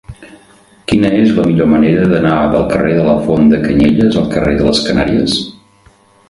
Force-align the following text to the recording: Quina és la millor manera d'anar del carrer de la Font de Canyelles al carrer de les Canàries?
Quina 0.91 1.11
és 1.17 1.33
la 1.39 1.43
millor 1.49 1.69
manera 1.73 2.07
d'anar 2.13 2.31
del 2.55 2.65
carrer 2.71 2.95
de 3.01 3.05
la 3.09 3.15
Font 3.27 3.53
de 3.53 3.61
Canyelles 3.67 4.19
al 4.23 4.27
carrer 4.37 4.57
de 4.63 4.67
les 4.71 4.83
Canàries? 4.89 5.37